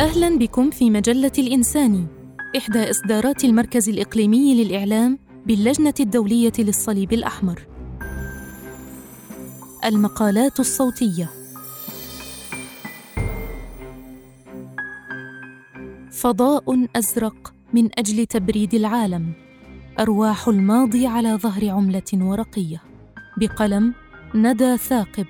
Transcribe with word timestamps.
أهلا 0.00 0.38
بكم 0.38 0.70
في 0.70 0.90
مجلة 0.90 1.32
الإنساني 1.38 2.06
إحدى 2.56 2.90
إصدارات 2.90 3.44
المركز 3.44 3.88
الإقليمي 3.88 4.64
للإعلام 4.64 5.18
باللجنة 5.46 5.94
الدولية 6.00 6.52
للصليب 6.58 7.12
الأحمر. 7.12 7.66
المقالات 9.84 10.60
الصوتية. 10.60 11.30
فضاء 16.12 16.86
أزرق 16.96 17.54
من 17.72 17.98
أجل 17.98 18.26
تبريد 18.26 18.74
العالم. 18.74 19.32
أرواح 20.00 20.48
الماضي 20.48 21.06
على 21.06 21.34
ظهر 21.34 21.70
عملة 21.70 22.12
ورقية. 22.14 22.82
بقلم 23.36 23.94
ندى 24.34 24.76
ثاقب 24.76 25.26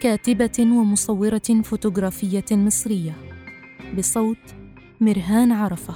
كاتبة 0.00 0.58
ومصورة 0.60 1.62
فوتوغرافية 1.64 2.44
مصرية. 2.52 3.31
بصوت 3.98 4.38
مرهان 5.00 5.52
عرفة. 5.52 5.94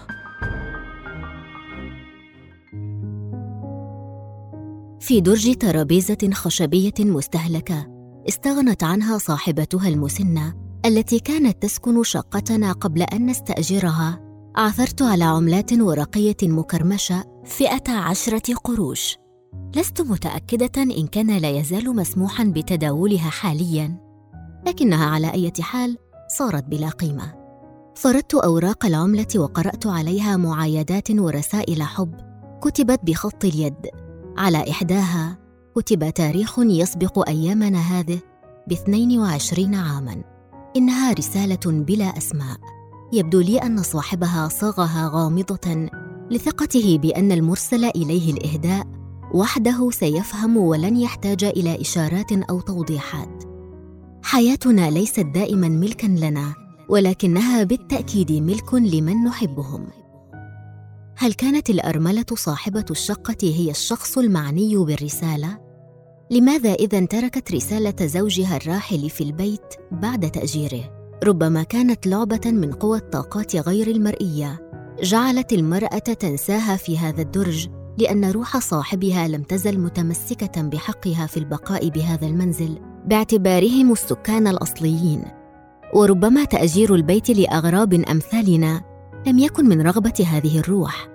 في 5.01 5.21
درج 5.21 5.55
ترابيزة 5.55 6.31
خشبية 6.33 6.95
مستهلكة 7.01 7.87
استغنت 8.29 8.85
عنها 8.85 9.19
صاحبتها 9.19 9.89
المسنة 9.89 10.55
التي 10.87 11.19
كانت 11.19 11.63
تسكن 11.63 12.03
شقتنا 12.03 12.73
قبل 12.73 13.03
أن 13.03 13.27
نستأجرها. 13.27 14.21
عثرت 14.57 15.03
على 15.03 15.25
عملات 15.25 15.73
ورقية 15.73 16.37
مكرمشة 16.43 17.25
فئة 17.45 17.93
عشرة 17.93 18.55
قروش. 18.55 19.17
لست 19.77 20.01
متأكدة 20.01 20.83
إن 20.83 21.07
كان 21.07 21.37
لا 21.37 21.51
يزال 21.51 21.97
مسموحا 21.97 22.45
بتداولها 22.45 23.31
حاليا 23.31 23.99
لكنها 24.67 25.07
على 25.07 25.33
أي 25.33 25.53
حال 25.61 25.99
صارت 26.39 26.65
بلا 26.65 26.89
قيمة. 26.89 27.36
فردت 27.97 28.35
أوراق 28.35 28.87
العملة 28.87 29.27
وقرأت 29.37 29.87
عليها 29.87 30.37
معايدات 30.37 31.11
ورسائل 31.11 31.83
حب. 31.83 32.15
كتبت 32.63 33.01
بخط 33.03 33.45
اليد. 33.45 33.87
على 34.39 34.71
إحداها 34.71 35.39
كتب 35.77 36.11
تاريخ 36.11 36.59
يسبق 36.59 37.29
أيامنا 37.29 37.79
هذه 37.79 38.19
باثنين 38.69 39.19
وعشرين 39.21 39.75
عاماً. 39.75 40.25
إنها 40.77 41.13
رسالة 41.13 41.61
بلا 41.67 42.05
أسماء. 42.05 42.57
يبدو 43.13 43.41
لي 43.41 43.59
أن 43.59 43.83
صاحبها 43.83 44.49
صاغها 44.49 45.11
غامضة 45.15 45.89
لثقته 46.31 46.99
بأن 46.99 47.33
المرسل 47.33 47.85
إليه 47.85 48.33
الإهداء 48.33 48.87
وحده 49.35 49.91
سيفهم 49.91 50.57
ولن 50.57 50.97
يحتاج 50.97 51.45
إلى 51.45 51.81
إشارات 51.81 52.33
أو 52.33 52.61
توضيحات. 52.61 53.43
حياتنا 54.23 54.91
ليست 54.91 55.21
دائما 55.21 55.69
ملكا 55.69 56.07
لنا. 56.07 56.66
ولكنها 56.89 57.63
بالتأكيد 57.63 58.33
ملك 58.33 58.75
لمن 58.75 59.25
نحبهم 59.25 59.87
هل 61.17 61.33
كانت 61.33 61.71
الأرملة 61.71 62.27
صاحبة 62.35 62.85
الشقة 62.91 63.37
هي 63.43 63.71
الشخص 63.71 64.19
المعني 64.19 64.77
بالرسالة؟ 64.77 65.59
لماذا 66.31 66.73
إذا 66.73 67.07
تركت 67.07 67.53
رسالة 67.53 68.07
زوجها 68.07 68.57
الراحل 68.57 69.11
في 69.11 69.25
البيت 69.25 69.75
بعد 69.91 70.31
تأجيره؟ 70.31 70.97
ربما 71.25 71.63
كانت 71.63 72.07
لعبة 72.07 72.41
من 72.45 72.73
قوى 72.73 72.99
الطاقات 72.99 73.57
غير 73.57 73.87
المرئية 73.87 74.71
جعلت 75.03 75.53
المرأة 75.53 75.99
تنساها 75.99 76.77
في 76.77 76.99
هذا 76.99 77.23
الدرج 77.23 77.69
لأن 77.99 78.31
روح 78.31 78.59
صاحبها 78.59 79.29
لم 79.29 79.43
تزل 79.43 79.79
متمسكة 79.81 80.63
بحقها 80.63 81.27
في 81.27 81.37
البقاء 81.37 81.89
بهذا 81.89 82.27
المنزل 82.27 82.79
باعتبارهم 83.07 83.93
السكان 83.93 84.47
الأصليين 84.47 85.23
وربما 85.95 86.45
تأجير 86.45 86.95
البيت 86.95 87.31
لأغراب 87.31 87.93
أمثالنا 87.95 88.83
لم 89.27 89.39
يكن 89.39 89.69
من 89.69 89.83
رغبة 89.83 90.27
هذه 90.33 90.59
الروح 90.59 91.09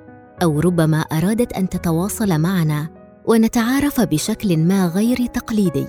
أو 0.43 0.59
ربما 0.59 0.99
أرادت 0.99 1.53
أن 1.53 1.69
تتواصل 1.69 2.39
معنا 2.39 2.87
ونتعارف 3.25 4.01
بشكل 4.01 4.57
ما 4.57 4.87
غير 4.87 5.25
تقليدي. 5.25 5.87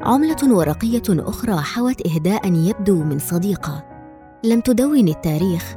عملة 0.00 0.56
ورقية 0.56 1.02
أخرى 1.10 1.56
حوت 1.56 2.06
إهداء 2.06 2.52
يبدو 2.52 3.02
من 3.04 3.18
صديقة. 3.18 3.96
لم 4.44 4.60
تدون 4.60 5.08
التاريخ 5.08 5.76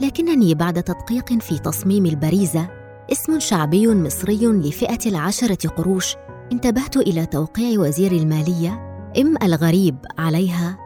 لكنني 0.00 0.54
بعد 0.54 0.82
تدقيق 0.82 1.32
في 1.42 1.58
تصميم 1.58 2.06
البريزة 2.06 2.68
اسم 3.12 3.38
شعبي 3.38 3.94
مصري 3.94 4.46
لفئة 4.46 4.98
العشرة 5.06 5.68
قروش 5.68 6.16
انتبهت 6.52 6.96
إلى 6.96 7.26
توقيع 7.26 7.80
وزير 7.80 8.12
المالية 8.12 8.70
إم 9.18 9.36
الغريب 9.42 9.96
عليها. 10.18 10.78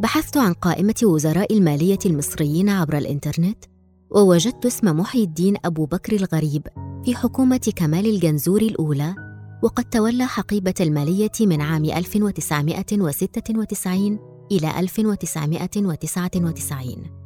بحثت 0.00 0.36
عن 0.36 0.52
قائمة 0.52 0.94
وزراء 1.02 1.56
المالية 1.56 1.98
المصريين 2.06 2.68
عبر 2.68 2.98
الإنترنت 2.98 3.64
ووجدت 4.10 4.66
اسم 4.66 4.96
محي 4.96 5.22
الدين 5.22 5.56
أبو 5.64 5.86
بكر 5.86 6.16
الغريب 6.16 6.66
في 7.04 7.14
حكومة 7.14 7.72
كمال 7.76 8.06
الجنزور 8.06 8.62
الأولى 8.62 9.14
وقد 9.62 9.84
تولى 9.84 10.26
حقيبة 10.26 10.74
المالية 10.80 11.30
من 11.40 11.60
عام 11.60 11.84
1996 11.84 14.18
إلى 14.52 14.80
1999 14.80 17.22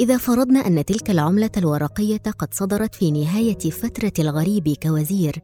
إذا 0.00 0.16
فرضنا 0.16 0.66
أن 0.66 0.84
تلك 0.84 1.10
العملة 1.10 1.50
الورقية 1.56 2.22
قد 2.38 2.54
صدرت 2.54 2.94
في 2.94 3.10
نهاية 3.10 3.58
فترة 3.58 4.12
الغريب 4.18 4.76
كوزير 4.82 5.42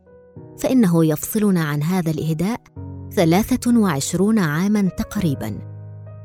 فإنه 0.58 1.04
يفصلنا 1.04 1.64
عن 1.64 1.82
هذا 1.82 2.10
الإهداء 2.10 2.60
23 3.16 4.38
عاماً 4.38 4.88
تقريباً. 4.88 5.72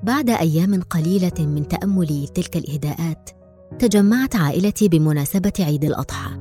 بعد 0.03 0.29
أيام 0.29 0.81
قليلة 0.81 1.33
من 1.39 1.67
تأمل 1.67 2.27
تلك 2.27 2.57
الإهداءات 2.57 3.29
تجمعت 3.79 4.35
عائلتي 4.35 4.87
بمناسبة 4.87 5.53
عيد 5.59 5.85
الأضحى 5.85 6.31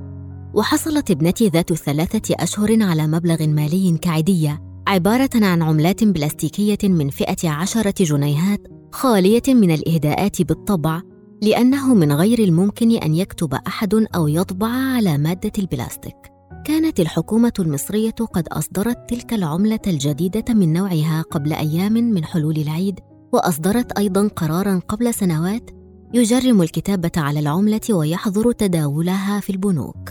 وحصلت 0.55 1.11
ابنتي 1.11 1.49
ذات 1.49 1.73
ثلاثة 1.73 2.35
أشهر 2.35 2.83
على 2.83 3.07
مبلغ 3.07 3.47
مالي 3.47 3.99
كعيدية 3.99 4.63
عبارة 4.87 5.31
عن 5.35 5.63
عملات 5.63 6.05
بلاستيكية 6.05 6.79
من 6.89 7.11
فئة 7.11 7.51
عشرة 7.51 7.95
جنيهات 8.01 8.61
خالية 8.93 9.43
من 9.49 9.71
الإهداءات 9.71 10.43
بالطبع 10.43 11.03
لأنه 11.43 11.95
من 11.95 12.13
غير 12.13 12.39
الممكن 12.39 12.91
أن 12.91 13.15
يكتب 13.15 13.55
أحد 13.55 13.95
أو 14.15 14.29
يطبع 14.29 14.69
على 14.69 15.19
مادة 15.19 15.53
البلاستيك. 15.59 16.36
كانت 16.67 17.01
الحكومة 17.01 17.53
المصرية 17.59 18.11
قد 18.11 18.49
أصدرت 18.49 19.11
تلك 19.11 19.33
العملة 19.33 19.81
الجديدة 19.87 20.55
من 20.55 20.73
نوعها 20.73 21.23
قبل 21.23 21.53
أيام 21.53 21.93
من 21.93 22.25
حلول 22.25 22.57
العيد 22.57 23.01
وأصدرت 23.33 23.93
أيضا 23.93 24.29
قرارا 24.29 24.81
قبل 24.89 25.15
سنوات 25.15 25.71
يجرم 26.15 26.63
الكتابة 26.63 27.11
على 27.17 27.41
العملة 27.41 27.81
ويحظر 27.91 28.53
تداولها 28.53 29.41
في 29.41 29.51
البنوك. 29.51 30.11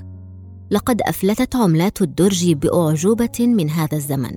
لقد 0.72 1.02
أفلتت 1.02 1.56
عملات 1.56 2.02
الدرج 2.02 2.52
بأعجوبة 2.52 3.40
من 3.40 3.70
هذا 3.70 3.98
الزمن. 3.98 4.36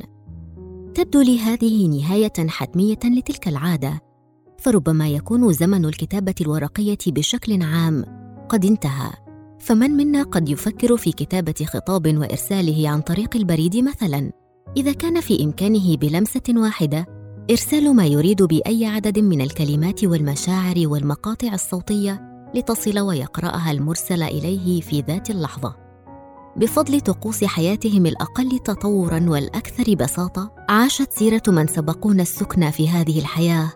تبدو 0.94 1.20
لي 1.20 1.38
هذه 1.40 1.86
نهاية 1.86 2.48
حتمية 2.48 3.00
لتلك 3.04 3.48
العادة 3.48 4.00
فربما 4.58 5.08
يكون 5.08 5.52
زمن 5.52 5.84
الكتابة 5.84 6.34
الورقية 6.40 6.98
بشكل 7.06 7.62
عام 7.62 8.04
قد 8.48 8.64
انتهى. 8.64 9.27
فمن 9.60 9.90
منا 9.90 10.22
قد 10.22 10.48
يفكر 10.48 10.96
في 10.96 11.12
كتابة 11.12 11.54
خطاب 11.64 12.16
وإرساله 12.18 12.88
عن 12.88 13.00
طريق 13.00 13.36
البريد 13.36 13.76
مثلا؟ 13.76 14.32
إذا 14.76 14.92
كان 14.92 15.20
في 15.20 15.44
إمكانه 15.44 15.96
بلمسة 15.96 16.42
واحدة 16.50 17.06
إرسال 17.50 17.96
ما 17.96 18.06
يريد 18.06 18.42
بأي 18.42 18.86
عدد 18.86 19.18
من 19.18 19.40
الكلمات 19.40 20.04
والمشاعر 20.04 20.74
والمقاطع 20.78 21.54
الصوتية 21.54 22.28
لتصل 22.54 22.98
ويقرأها 22.98 23.70
المرسل 23.70 24.22
إليه 24.22 24.80
في 24.80 25.00
ذات 25.00 25.30
اللحظة. 25.30 25.74
بفضل 26.56 27.00
طقوس 27.00 27.44
حياتهم 27.44 28.06
الأقل 28.06 28.58
تطورا 28.58 29.26
والأكثر 29.28 29.94
بساطة 29.94 30.52
عاشت 30.68 31.12
سيرة 31.12 31.42
من 31.48 31.66
سبقونا 31.66 32.22
السكنى 32.22 32.72
في 32.72 32.88
هذه 32.88 33.18
الحياة 33.18 33.72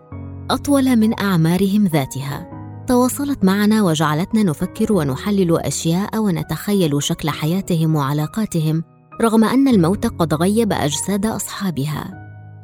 أطول 0.51 0.95
من 0.95 1.19
أعمارهم 1.19 1.87
ذاتها. 1.87 2.62
تواصلت 2.87 3.43
معنا 3.43 3.83
وجعلتنا 3.83 4.43
نفكر 4.43 4.93
ونحلل 4.93 5.57
أشياء 5.57 6.17
ونتخيل 6.17 7.03
شكل 7.03 7.29
حياتهم 7.29 7.95
وعلاقاتهم 7.95 8.83
رغم 9.21 9.43
أن 9.43 9.67
الموت 9.67 10.05
قد 10.05 10.33
غيب 10.33 10.73
أجساد 10.73 11.25
أصحابها. 11.25 12.13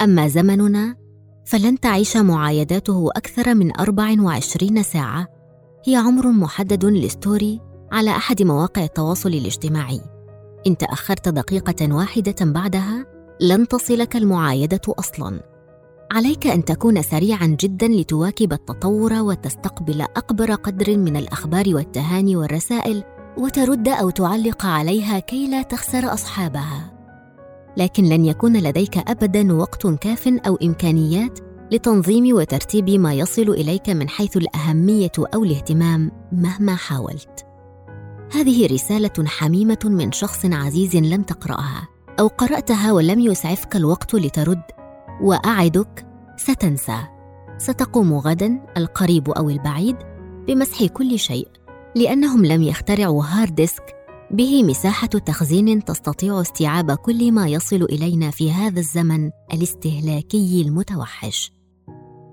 أما 0.02 0.28
زمننا 0.28 0.96
فلن 1.46 1.80
تعيش 1.80 2.18
معايداته 2.18 3.10
أكثر 3.16 3.56
من 3.56 3.80
24 3.80 4.84
ساعة. 4.84 5.28
هي 5.86 5.96
عمر 5.96 6.28
محدد 6.28 6.86
لستوري 6.86 7.60
على 7.92 8.10
أحد 8.10 8.44
مواقع 8.44 8.84
التواصل 8.84 9.30
الاجتماعي. 9.30 10.02
إن 10.68 10.78
تأخرت 10.78 11.30
دقيقة 11.30 11.96
واحدة 11.96 12.36
بعدها 12.42 13.06
لن 13.42 13.68
تصلك 13.68 14.16
المعايدة 14.16 14.82
أصلا. 14.88 15.40
عليك 16.12 16.48
أن 16.48 16.66
تكون 16.66 17.02
سريعا 17.02 17.58
جدا 17.60 17.88
لتواكب 17.88 18.54
التطور 18.54 19.14
وتستقبل 19.14 20.02
أكبر 20.02 20.54
قدر 20.54 20.98
من 20.98 21.18
الأخبار 21.18 21.66
والتهاني 21.68 22.36
والرسائل 22.36 23.04
وترد 23.38 23.88
أو 23.88 24.10
تعلق 24.10 24.66
عليها 24.66 25.20
كي 25.20 25.48
لا 25.48 25.62
تخسر 25.62 26.14
أصحابها. 26.14 26.92
لكن 27.78 28.04
لن 28.04 28.26
يكون 28.26 28.58
لديك 28.58 28.98
ابدا 28.98 29.54
وقت 29.54 29.88
كاف 29.88 30.28
أو 30.28 30.56
إمكانيات 30.56 31.40
لتنظيم 31.72 32.36
وترتيب 32.36 32.90
ما 32.90 33.14
يصل 33.14 33.50
إليك 33.50 33.90
من 33.90 34.10
حيث 34.10 34.38
الأهمية 34.38 35.12
أو 35.36 35.44
الاهتمام 35.44 36.12
مهما 36.32 36.76
حاولت. 36.76 37.46
هذه 38.34 38.74
رسالة 38.74 39.26
حميمة 39.26 39.80
من 39.86 40.12
شخص 40.12 40.46
عزيز 40.46 40.96
لم 40.96 41.22
تقرأها 41.22 41.88
أو 42.20 42.28
قرأتها 42.28 42.92
ولم 42.92 43.20
يسعفك 43.20 43.76
الوقت 43.76 44.16
لترد 44.16 44.79
وأعدك 45.22 46.06
ستنسى. 46.38 46.98
ستقوم 47.58 48.14
غدا 48.14 48.62
القريب 48.78 49.30
أو 49.30 49.50
البعيد 49.50 49.96
بمسح 50.48 50.86
كل 50.86 51.20
شيء 51.20 51.48
لأنهم 51.96 52.46
لم 52.46 52.64
يخترعوا 52.64 53.24
hard 53.24 53.56
disk 53.56 53.84
بمساحة 54.32 55.08
تخزين 55.08 55.86
تستطيع 55.86 56.42
استيعاب 56.42 56.92
كل 56.92 57.32
ما 57.32 57.48
يصل 57.48 57.84
إلينا 57.84 58.32
في 58.32 58.52
هذا 58.52 58.80
الزمن 58.80 59.30
الاستهلاكي 59.54 60.62
المتوحش. 60.62 61.52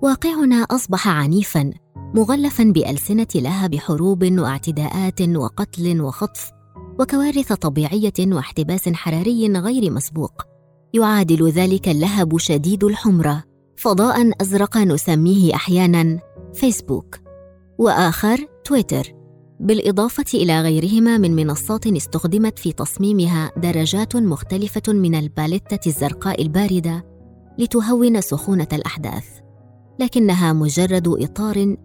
واقعنا 0.01 0.55
أصبح 0.55 1.07
عنيفا 1.07 1.73
مغلفا 2.15 2.63
بألسنة 2.63 3.27
لهب 3.35 3.67
حروب 3.67 4.23
واعتداءات 4.23 5.21
وقتل 5.21 6.01
وخطف 6.01 6.51
وكوارث 6.99 7.53
طبيعية 7.53 8.13
واحتباس 8.19 8.89
حراري 8.89 9.47
غير 9.47 9.91
مسبوق. 9.91 10.56
يعادل 10.97 11.49
ذلك 11.49 11.89
اللهب 11.89 12.37
شديد 12.37 12.83
الحمرة 12.83 13.43
فضاء 13.75 14.31
أزرق 14.41 14.77
نسميه 14.77 15.55
أحيانا 15.55 16.19
فيسبوك 16.53 17.19
وآخر 17.77 18.37
تويتر 18.63 19.13
بالإضافة 19.59 20.25
إلى 20.33 20.61
غيرهما 20.61 21.17
من 21.17 21.35
منصات 21.35 21.87
استخدمت 21.87 22.59
في 22.59 22.71
تصميمها 22.71 23.51
درجات 23.57 24.15
مختلفة 24.15 24.93
من 24.93 25.15
الباليتة 25.15 25.87
الزرقاء 25.87 26.41
الباردة 26.41 27.05
لتهون 27.57 28.21
سخونة 28.21 28.67
الأحداث 28.73 29.25
لكنها 29.99 30.53
مجرد 30.53 31.07
إطار 31.07 31.75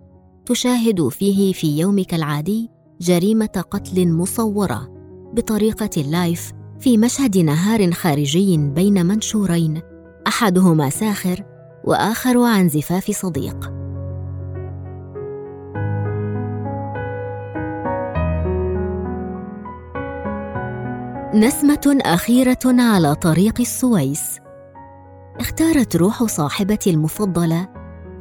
تشاهد 0.46 1.08
فيه 1.08 1.52
في 1.52 1.78
يومك 1.78 2.14
العادي 2.14 2.70
جريمة 3.00 3.64
قتل 3.70 4.08
مصورة 4.12 4.88
بطريقة 5.34 5.90
اللايف 5.96 6.52
في 6.82 6.98
مشهد 6.98 7.38
نهار 7.38 7.90
خارجي 7.90 8.56
بين 8.56 9.06
منشورين 9.06 9.82
أحدهما 10.26 10.90
ساخر 10.90 11.44
وآخر 11.84 12.42
عن 12.42 12.68
زفاف 12.68 13.10
صديق. 13.10 13.72
نسمة 21.34 21.98
أخيرة 22.00 22.58
على 22.64 23.14
طريق 23.14 23.60
السويس. 23.60 24.38
اختارت 25.40 25.96
روح 25.96 26.24
صاحبتي 26.24 26.90
المفضلة 26.90 27.68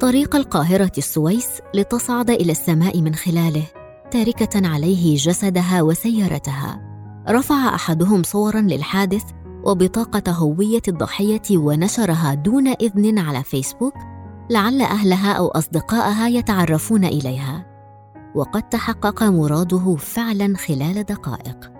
طريق 0.00 0.36
القاهرة 0.36 0.92
السويس 0.98 1.48
لتصعد 1.74 2.30
إلى 2.30 2.52
السماء 2.52 3.00
من 3.00 3.14
خلاله 3.14 3.64
تاركة 4.10 4.68
عليه 4.68 5.16
جسدها 5.16 5.82
وسيارتها. 5.82 6.91
رفع 7.28 7.74
أحدهم 7.74 8.22
صورا 8.22 8.60
للحادث 8.60 9.24
وبطاقة 9.64 10.32
هوية 10.32 10.82
الضحية 10.88 11.42
ونشرها 11.50 12.34
دون 12.34 12.68
إذن 12.68 13.18
على 13.18 13.42
فيسبوك 13.42 13.94
لعل 14.50 14.82
أهلها 14.82 15.32
أو 15.32 15.48
اصدقائها 15.48 16.28
يتعرفون 16.28 17.04
إليها. 17.04 17.66
وقد 18.34 18.68
تحقق 18.68 19.22
مراده 19.22 19.96
فعلا 19.96 20.56
خلال 20.56 21.02
دقائق. 21.04 21.72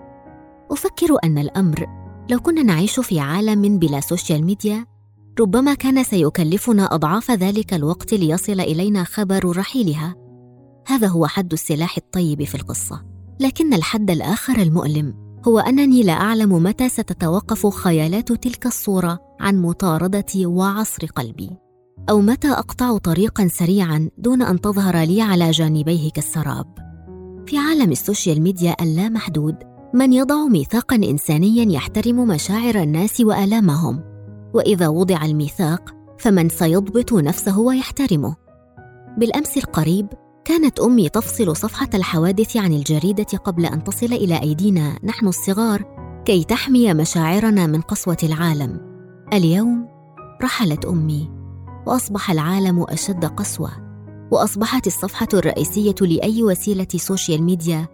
أفكر 0.71 1.17
أن 1.23 1.37
الأمر 1.37 1.85
لو 2.29 2.39
كنا 2.39 2.63
نعيش 2.63 2.99
في 2.99 3.19
عالم 3.19 3.79
بلا 3.79 3.99
social 3.99 4.45
media 4.45 4.85
ربما 5.39 5.73
كان 5.73 6.03
سيكلفنا 6.03 6.95
أضعاف 6.95 7.31
ذلك 7.31 7.73
الوقت 7.73 8.13
ليصل 8.13 8.59
إلينا 8.59 9.03
خبر 9.03 9.57
رحيلها. 9.57 10.15
هذا 10.87 11.07
هو 11.07 11.27
حد 11.27 11.53
السلاح 11.53 11.97
الطيب 11.97 12.43
في 12.43 12.55
القصة. 12.55 13.05
لكن 13.39 13.73
الحد 13.73 14.11
الآخر 14.11 14.57
المؤلم 14.61 15.32
هو 15.47 15.59
أنني 15.59 16.03
لا 16.03 16.13
أعلم 16.13 16.63
متى 16.63 16.89
ستتوقف 16.89 17.67
خيالات 17.67 18.31
تلك 18.31 18.65
الصورة 18.65 19.19
عن 19.39 19.61
مطاردتي 19.61 20.45
وعصر 20.45 21.05
قلبي. 21.05 21.49
أو 22.09 22.21
متى 22.21 22.51
أقطع 22.51 22.97
طريقا 22.97 23.47
سريعا 23.47 24.09
دون 24.17 24.41
أن 24.41 24.61
تظهر 24.61 24.97
لي 24.97 25.21
على 25.21 25.51
جانبيه 25.51 26.09
كالسراب. 26.11 26.65
في 27.47 27.57
عالم 27.57 27.91
ال 27.91 27.98
social 27.98 28.41
media 28.41 28.75
اللامحدود 28.81 29.55
من 29.93 30.13
يضع 30.13 30.45
ميثاقا 30.47 30.95
انسانيا 30.95 31.71
يحترم 31.71 32.27
مشاعر 32.27 32.75
الناس 32.75 33.21
وآلامهم. 33.21 34.03
وإذا 34.53 34.87
وضع 34.87 35.25
الميثاق 35.25 35.95
فمن 36.19 36.49
سيضبط 36.49 37.13
نفسه 37.13 37.59
ويحترمه. 37.59 38.35
بالأمس 39.17 39.57
القريب 39.57 40.07
كانت 40.45 40.79
أمي 40.79 41.09
تفصل 41.09 41.55
صفحة 41.55 41.89
الحوادث 41.93 42.57
عن 42.57 42.73
الجريدة 42.73 43.23
قبل 43.23 43.65
أن 43.65 43.83
تصل 43.83 44.05
إلى 44.05 44.41
أيدينا 44.41 44.99
نحن 45.03 45.27
الصغار 45.27 45.83
كي 46.25 46.43
تحمي 46.43 46.93
مشاعرنا 46.93 47.67
من 47.67 47.81
قسوة 47.81 48.17
العالم. 48.23 48.79
اليوم 49.33 49.87
رحلت 50.43 50.85
أمي 50.85 51.31
وأصبح 51.87 52.31
العالم 52.31 52.85
أشد 52.89 53.25
قسوة 53.25 53.71
وأصبحت 54.31 54.87
الصفحة 54.87 55.27
الرئيسية 55.33 55.95
لأي 56.01 56.43
وسيلة 56.43 56.87
social 56.95 57.43
media 57.43 57.87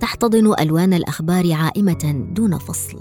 تحتضن 0.00 0.54
ألوان 0.60 0.94
الأخبار 0.94 1.52
عائمة 1.52 2.28
دون 2.32 2.58
فصل. 2.58 2.98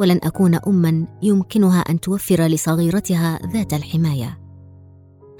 ولن 0.00 0.20
أكون 0.22 0.54
اما 0.54 1.06
يمكنها 1.22 1.80
أن 1.80 2.00
توفر 2.00 2.42
لصغيرتها 2.46 3.38
ذات 3.52 3.74
الحماية. 3.74 4.40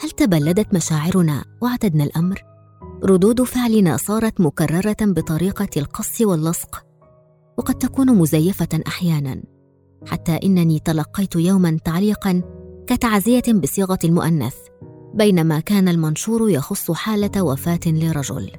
هل 0.00 0.10
تبلدت 0.10 0.74
مشاعرنا 0.74 1.44
وأعتدنا 1.60 2.04
الأمر؟ 2.04 2.49
ردود 3.04 3.42
فعلنا 3.42 3.96
صارت 3.96 4.40
مكررة 4.40 4.96
بطريقة 5.00 5.68
القص 5.76 6.20
واللصق 6.20 6.84
وقد 7.58 7.74
تكون 7.74 8.18
مزيفة 8.18 8.68
أحيانا. 8.86 9.42
حتى 10.06 10.32
إنني 10.32 10.78
تلقيت 10.78 11.36
يوما 11.36 11.78
تعليقا 11.84 12.42
كتعزية 12.86 13.42
بصيغة 13.48 13.98
المؤنث 14.04 14.54
بينما 15.14 15.60
كان 15.60 15.88
المنشور 15.88 16.50
يخص 16.50 16.90
حالة 16.90 17.42
وفاة 17.42 17.80
لرجل. 17.86 18.50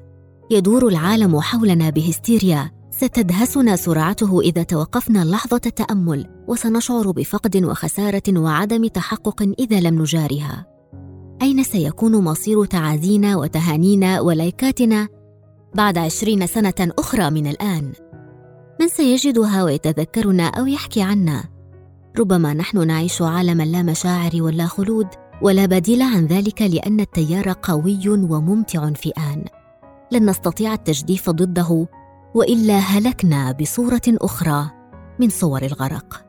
يدور 0.52 0.88
العالم 0.88 1.40
حولنا 1.40 1.90
بهستيريا 1.90 2.72
ستدهسنا 2.92 3.76
سرعته 3.76 4.42
إذا 4.42 4.64
توقفنا 4.64 5.26
لحظة 5.26 5.58
تأمل 5.58 6.26
وسنشعر 6.48 7.12
بفقد 7.12 7.58
وخسارة 7.58 8.24
وعدم 8.30 8.88
تحقق 8.88 9.42
إذا 9.60 9.80
لم 9.80 10.02
نجارها. 10.02 10.71
أين 11.42 11.64
سيكون 11.64 12.24
مصير 12.24 12.66
تعازينا 12.66 13.36
وتهانينا 13.36 14.22
ولايكاتنا 14.22 15.08
بعد 15.76 15.98
عشرين 15.98 16.48
سنة 16.48 16.74
أخرى 16.80 17.30
من 17.30 17.48
الآن؟ 17.48 17.92
من 18.80 18.88
سيجدها 18.88 19.64
ويتذكرنا 19.64 20.48
أو 20.48 20.66
يحكي 20.66 21.02
عنا؟ 21.02 21.44
ربما 22.20 22.54
نحن 22.54 22.88
نعيش 22.88 23.22
عالما 23.22 23.64
لا 23.64 23.84
مشاعر 23.84 24.32
ولا 24.36 24.66
خلود 24.66 25.08
ولا 25.42 25.66
بديل 25.66 26.02
عن 26.02 26.26
ذلك 26.26 26.62
لأن 26.62 27.00
التيار 27.00 27.56
قوي 27.62 28.10
وممتع 28.10 28.90
في 28.94 29.10
آن. 29.10 29.46
لن 30.12 30.30
نستطيع 30.30 30.74
التجديف 30.74 31.30
ضده 31.30 31.88
وإلا 32.36 32.78
هلكنا 32.78 33.52
بصورة 33.52 34.02
أخرى 34.08 34.72
من 35.20 35.30
صور 35.30 35.62
الغرق. 35.62 36.26